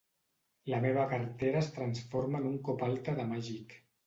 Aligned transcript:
La 0.73 0.79
meva 0.85 1.03
cartera 1.11 1.59
es 1.65 1.69
transforma 1.75 2.41
en 2.41 2.49
un 2.53 2.57
copalta 2.71 3.17
de 3.23 3.29
màgic. 3.35 3.79